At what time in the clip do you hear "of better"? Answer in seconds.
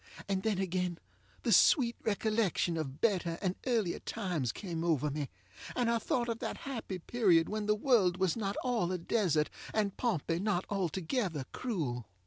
2.75-3.37